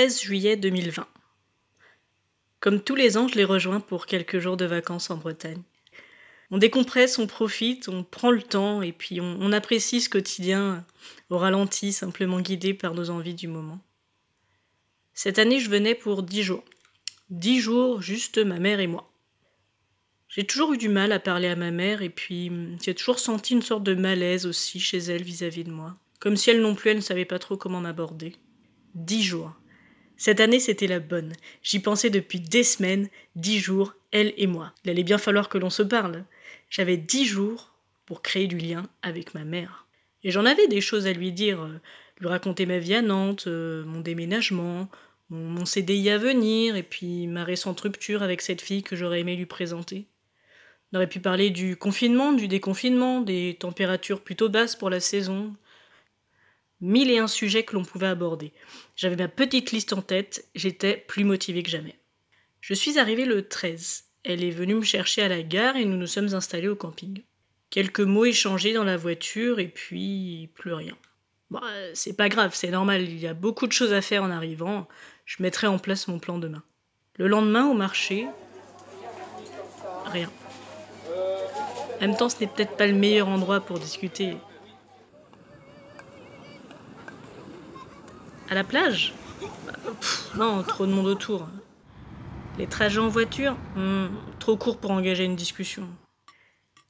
13 0.00 0.22
juillet 0.22 0.56
2020. 0.56 1.06
Comme 2.58 2.80
tous 2.80 2.94
les 2.94 3.18
ans, 3.18 3.28
je 3.28 3.34
les 3.34 3.44
rejoins 3.44 3.80
pour 3.80 4.06
quelques 4.06 4.38
jours 4.38 4.56
de 4.56 4.64
vacances 4.64 5.10
en 5.10 5.18
Bretagne. 5.18 5.60
On 6.50 6.56
décompresse, 6.56 7.18
on 7.18 7.26
profite, 7.26 7.86
on 7.90 8.02
prend 8.02 8.30
le 8.30 8.40
temps 8.40 8.80
et 8.80 8.92
puis 8.92 9.20
on, 9.20 9.52
apprécie 9.52 10.00
ce 10.00 10.08
quotidien 10.08 10.86
au 11.28 11.36
ralenti, 11.36 11.92
simplement 11.92 12.40
guidé 12.40 12.72
par 12.72 12.94
nos 12.94 13.10
envies 13.10 13.34
du 13.34 13.46
moment. 13.46 13.78
Cette 15.12 15.38
année, 15.38 15.60
je 15.60 15.68
venais 15.68 15.94
pour 15.94 16.22
dix 16.22 16.44
jours. 16.44 16.64
Dix 17.28 17.60
jours, 17.60 18.00
juste 18.00 18.38
ma 18.38 18.58
mère 18.58 18.80
et 18.80 18.86
moi. 18.86 19.12
J'ai 20.28 20.46
toujours 20.46 20.72
eu 20.72 20.78
du 20.78 20.88
mal 20.88 21.12
à 21.12 21.20
parler 21.20 21.48
à 21.48 21.56
ma 21.56 21.72
mère 21.72 22.00
et 22.00 22.08
puis 22.08 22.50
j'ai 22.82 22.94
toujours 22.94 23.18
senti 23.18 23.52
une 23.52 23.60
sorte 23.60 23.84
de 23.84 23.94
malaise 23.94 24.46
aussi 24.46 24.80
chez 24.80 24.96
elle 24.96 25.24
vis-à-vis 25.24 25.64
de 25.64 25.72
moi. 25.72 25.94
Comme 26.20 26.38
si 26.38 26.48
elle 26.48 26.62
non 26.62 26.74
plus, 26.74 26.88
elle 26.88 26.96
ne 26.96 27.02
savait 27.02 27.26
pas 27.26 27.38
trop 27.38 27.58
comment 27.58 27.82
m'aborder. 27.82 28.34
Dix 28.94 29.22
jours. 29.22 29.59
Cette 30.20 30.40
année, 30.40 30.60
c'était 30.60 30.86
la 30.86 30.98
bonne. 31.00 31.32
J'y 31.62 31.78
pensais 31.78 32.10
depuis 32.10 32.40
des 32.40 32.62
semaines, 32.62 33.08
dix 33.36 33.58
jours, 33.58 33.94
elle 34.10 34.34
et 34.36 34.46
moi. 34.46 34.74
Il 34.84 34.90
allait 34.90 35.02
bien 35.02 35.16
falloir 35.16 35.48
que 35.48 35.56
l'on 35.56 35.70
se 35.70 35.82
parle. 35.82 36.24
J'avais 36.68 36.98
dix 36.98 37.24
jours 37.24 37.72
pour 38.04 38.20
créer 38.20 38.46
du 38.46 38.58
lien 38.58 38.86
avec 39.00 39.32
ma 39.32 39.44
mère. 39.44 39.86
Et 40.22 40.30
j'en 40.30 40.44
avais 40.44 40.68
des 40.68 40.82
choses 40.82 41.06
à 41.06 41.14
lui 41.14 41.32
dire, 41.32 41.62
euh, 41.62 41.80
lui 42.18 42.28
raconter 42.28 42.66
ma 42.66 42.78
vie 42.78 42.96
à 42.96 43.00
Nantes, 43.00 43.46
euh, 43.46 43.82
mon 43.86 44.00
déménagement, 44.00 44.90
mon 45.30 45.64
CDI 45.64 46.10
à 46.10 46.18
venir, 46.18 46.76
et 46.76 46.82
puis 46.82 47.26
ma 47.26 47.42
récente 47.42 47.80
rupture 47.80 48.22
avec 48.22 48.42
cette 48.42 48.60
fille 48.60 48.82
que 48.82 48.96
j'aurais 48.96 49.20
aimé 49.20 49.36
lui 49.36 49.46
présenter. 49.46 50.04
On 50.92 50.98
aurait 50.98 51.08
pu 51.08 51.20
parler 51.20 51.48
du 51.48 51.76
confinement, 51.76 52.34
du 52.34 52.46
déconfinement, 52.46 53.22
des 53.22 53.56
températures 53.58 54.20
plutôt 54.20 54.50
basses 54.50 54.76
pour 54.76 54.90
la 54.90 55.00
saison. 55.00 55.54
Mille 56.80 57.10
et 57.10 57.18
un 57.18 57.28
sujets 57.28 57.62
que 57.62 57.74
l'on 57.74 57.84
pouvait 57.84 58.06
aborder. 58.06 58.52
J'avais 58.96 59.16
ma 59.16 59.28
petite 59.28 59.72
liste 59.72 59.92
en 59.92 60.02
tête, 60.02 60.48
j'étais 60.54 60.96
plus 60.96 61.24
motivée 61.24 61.62
que 61.62 61.70
jamais. 61.70 61.98
Je 62.60 62.74
suis 62.74 62.98
arrivée 62.98 63.24
le 63.24 63.46
13. 63.46 64.04
Elle 64.24 64.44
est 64.44 64.50
venue 64.50 64.74
me 64.74 64.82
chercher 64.82 65.22
à 65.22 65.28
la 65.28 65.42
gare 65.42 65.76
et 65.76 65.84
nous 65.84 65.96
nous 65.96 66.06
sommes 66.06 66.34
installés 66.34 66.68
au 66.68 66.76
camping. 66.76 67.22
Quelques 67.70 68.00
mots 68.00 68.24
échangés 68.24 68.72
dans 68.72 68.84
la 68.84 68.96
voiture 68.96 69.60
et 69.60 69.68
puis 69.68 70.50
plus 70.54 70.72
rien. 70.72 70.96
Bon, 71.50 71.60
c'est 71.94 72.16
pas 72.16 72.28
grave, 72.28 72.52
c'est 72.54 72.70
normal, 72.70 73.02
il 73.02 73.18
y 73.18 73.26
a 73.26 73.34
beaucoup 73.34 73.66
de 73.66 73.72
choses 73.72 73.92
à 73.92 74.02
faire 74.02 74.22
en 74.22 74.30
arrivant 74.30 74.86
je 75.30 75.44
mettrai 75.44 75.68
en 75.68 75.78
place 75.78 76.08
mon 76.08 76.18
plan 76.18 76.38
demain. 76.38 76.64
Le 77.14 77.28
lendemain, 77.28 77.64
au 77.70 77.74
marché, 77.74 78.26
rien. 80.06 80.28
En 81.08 82.00
même 82.00 82.16
temps, 82.16 82.28
ce 82.28 82.40
n'est 82.40 82.48
peut-être 82.48 82.76
pas 82.76 82.88
le 82.88 82.94
meilleur 82.94 83.28
endroit 83.28 83.60
pour 83.60 83.78
discuter. 83.78 84.36
À 88.50 88.54
la 88.54 88.64
plage 88.64 89.14
Non, 90.36 90.64
trop 90.64 90.84
de 90.84 90.90
monde 90.90 91.06
autour. 91.06 91.48
Les 92.58 92.66
trajets 92.66 92.98
en 92.98 93.08
voiture 93.08 93.56
hmm, 93.76 94.08
Trop 94.40 94.56
court 94.56 94.78
pour 94.78 94.90
engager 94.90 95.24
une 95.24 95.36
discussion. 95.36 95.88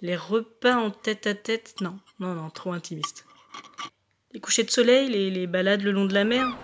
Les 0.00 0.16
repas 0.16 0.76
en 0.76 0.90
tête 0.90 1.26
à 1.26 1.34
tête 1.34 1.74
Non, 1.82 1.98
non, 2.20 2.34
non, 2.34 2.48
trop 2.48 2.72
intimiste. 2.72 3.26
Les 4.32 4.40
couchers 4.40 4.64
de 4.64 4.70
soleil, 4.70 5.10
les, 5.10 5.30
les 5.30 5.46
balades 5.46 5.82
le 5.82 5.92
long 5.92 6.06
de 6.06 6.14
la 6.14 6.24
mer 6.24 6.56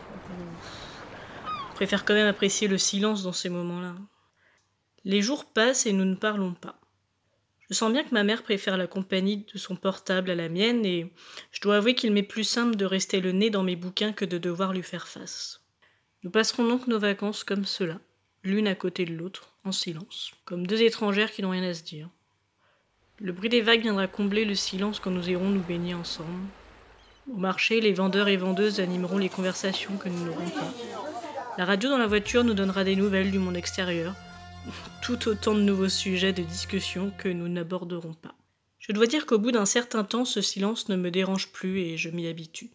préfère 1.75 2.05
quand 2.07 2.15
même 2.15 2.27
apprécier 2.27 2.67
le 2.67 2.79
silence 2.79 3.23
dans 3.23 3.33
ces 3.33 3.51
moments-là. 3.51 3.95
Les 5.05 5.21
jours 5.21 5.45
passent 5.45 5.87
et 5.87 5.93
nous 5.93 6.07
ne 6.07 6.17
parlons 6.17 6.55
pas. 6.55 6.81
Je 7.69 7.75
sens 7.75 7.93
bien 7.93 8.03
que 8.03 8.15
ma 8.15 8.25
mère 8.25 8.43
préfère 8.43 8.79
la 8.79 8.87
compagnie 8.87 9.45
de 9.53 9.59
son 9.59 9.77
portable 9.77 10.31
à 10.31 10.35
la 10.35 10.49
mienne 10.49 10.87
et 10.87 11.13
je 11.53 11.61
dois 11.61 11.77
avouer 11.77 11.95
qu'il 11.95 12.13
m'est 12.13 12.23
plus 12.23 12.45
simple 12.45 12.77
de 12.77 12.87
rester 12.87 13.21
le 13.21 13.33
nez 13.33 13.51
dans 13.51 13.63
mes 13.63 13.77
bouquins 13.77 14.13
que 14.13 14.25
de 14.25 14.39
devoir 14.39 14.73
lui 14.73 14.83
faire 14.83 15.07
face. 15.07 15.61
Nous 16.23 16.31
passerons 16.31 16.67
donc 16.67 16.87
nos 16.87 16.99
vacances 16.99 17.45
comme 17.45 17.67
cela, 17.67 18.01
l'une 18.43 18.69
à 18.69 18.75
côté 18.75 19.05
de 19.05 19.15
l'autre, 19.15 19.55
en 19.65 19.73
silence, 19.73 20.33
comme 20.47 20.67
deux 20.67 20.81
étrangères 20.81 21.31
qui 21.31 21.43
n'ont 21.43 21.51
rien 21.51 21.69
à 21.69 21.75
se 21.75 21.83
dire. 21.83 22.09
Le 23.19 23.33
bruit 23.33 23.51
des 23.51 23.61
vagues 23.61 23.83
viendra 23.83 24.07
combler 24.07 24.47
le 24.47 24.55
silence 24.55 24.99
quand 24.99 25.11
nous 25.11 25.29
irons 25.29 25.51
nous 25.51 25.63
baigner 25.63 25.93
ensemble. 25.93 26.49
Au 27.31 27.37
marché, 27.37 27.83
les 27.83 27.93
vendeurs 27.93 28.29
et 28.29 28.39
vendeuses 28.39 28.81
animeront 28.81 29.19
les 29.19 29.29
conversations 29.29 29.99
que 29.99 30.09
nous 30.09 30.25
n'aurons 30.25 30.49
pas. 30.51 30.73
La 31.59 31.67
radio 31.67 31.91
dans 31.91 31.99
la 31.99 32.07
voiture 32.07 32.45
nous 32.45 32.55
donnera 32.55 32.85
des 32.85 32.97
nouvelles 32.97 33.31
du 33.31 33.39
monde 33.39 33.57
extérieur, 33.57 34.15
tout 35.03 35.29
autant 35.29 35.55
de 35.55 35.61
nouveaux 35.61 35.89
sujets 35.89 36.33
de 36.33 36.43
discussion 36.43 37.13
que 37.19 37.29
nous 37.29 37.49
n'aborderons 37.49 38.15
pas. 38.15 38.35
Je 38.79 38.93
dois 38.93 39.07
dire 39.07 39.27
qu'au 39.27 39.39
bout 39.39 39.53
d'un 39.53 39.67
certain 39.67 40.05
temps, 40.05 40.25
ce 40.25 40.41
silence 40.41 40.89
ne 40.89 40.97
me 40.97 41.11
dérange 41.11 41.53
plus 41.53 41.81
et 41.81 41.97
je 41.97 42.11
m'y 42.11 42.27
habitue. 42.27 42.71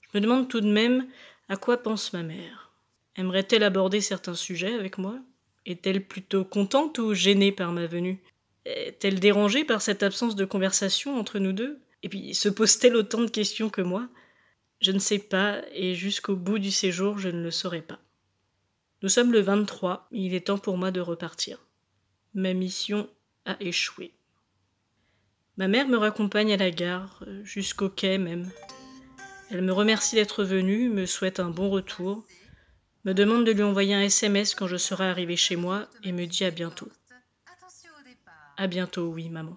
Je 0.00 0.08
me 0.14 0.20
demande 0.20 0.48
tout 0.48 0.60
de 0.60 0.70
même 0.70 1.06
à 1.48 1.56
quoi 1.56 1.82
pense 1.82 2.12
ma 2.12 2.22
mère? 2.22 2.72
Aimerait-elle 3.16 3.64
aborder 3.64 4.00
certains 4.00 4.34
sujets 4.34 4.74
avec 4.74 4.98
moi? 4.98 5.18
Est-elle 5.66 6.06
plutôt 6.06 6.44
contente 6.44 6.98
ou 6.98 7.14
gênée 7.14 7.52
par 7.52 7.72
ma 7.72 7.86
venue? 7.86 8.22
Est-elle 8.64 9.18
dérangée 9.18 9.64
par 9.64 9.82
cette 9.82 10.02
absence 10.02 10.36
de 10.36 10.44
conversation 10.44 11.18
entre 11.18 11.38
nous 11.38 11.52
deux? 11.52 11.80
Et 12.02 12.08
puis, 12.08 12.34
se 12.34 12.48
pose-t-elle 12.48 12.96
autant 12.96 13.22
de 13.22 13.30
questions 13.30 13.70
que 13.70 13.82
moi? 13.82 14.08
Je 14.80 14.92
ne 14.92 14.98
sais 14.98 15.18
pas, 15.18 15.60
et 15.72 15.94
jusqu'au 15.94 16.36
bout 16.36 16.58
du 16.58 16.70
séjour, 16.70 17.18
je 17.18 17.28
ne 17.28 17.42
le 17.42 17.50
saurai 17.50 17.82
pas. 17.82 17.98
Nous 19.00 19.08
sommes 19.08 19.32
le 19.32 19.40
23, 19.40 20.08
il 20.10 20.34
est 20.34 20.48
temps 20.48 20.58
pour 20.58 20.76
moi 20.76 20.90
de 20.90 21.00
repartir. 21.00 21.58
Ma 22.34 22.52
mission 22.52 23.08
a 23.44 23.56
échoué. 23.60 24.12
Ma 25.56 25.68
mère 25.68 25.86
me 25.86 25.96
raccompagne 25.96 26.52
à 26.52 26.56
la 26.56 26.72
gare, 26.72 27.24
jusqu'au 27.44 27.88
quai 27.88 28.18
même. 28.18 28.50
Elle 29.50 29.62
me 29.62 29.72
remercie 29.72 30.16
d'être 30.16 30.42
venue, 30.42 30.88
me 30.88 31.06
souhaite 31.06 31.38
un 31.38 31.50
bon 31.50 31.70
retour, 31.70 32.26
me 33.04 33.14
demande 33.14 33.46
de 33.46 33.52
lui 33.52 33.62
envoyer 33.62 33.94
un 33.94 34.02
SMS 34.02 34.56
quand 34.56 34.66
je 34.66 34.76
serai 34.76 35.06
arrivé 35.06 35.36
chez 35.36 35.54
moi 35.54 35.88
et 36.02 36.10
me 36.10 36.26
dit 36.26 36.44
à 36.44 36.50
bientôt. 36.50 36.88
À 38.56 38.66
bientôt, 38.66 39.06
oui, 39.06 39.28
maman. 39.28 39.56